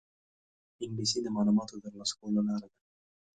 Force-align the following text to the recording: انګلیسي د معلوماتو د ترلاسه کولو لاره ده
انګلیسي 0.83 1.19
د 1.23 1.27
معلوماتو 1.35 1.73
د 1.77 1.81
ترلاسه 1.85 2.13
کولو 2.19 2.41
لاره 2.47 2.67
ده 2.71 2.79